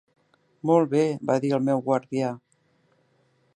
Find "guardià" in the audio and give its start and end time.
1.91-2.33